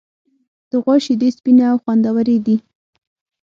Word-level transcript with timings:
د 0.69 0.71
غوا 0.83 0.95
شیدې 1.05 1.29
سپینې 1.37 1.63
او 1.71 1.77
خوندورې 1.83 2.37
دي. 2.45 2.57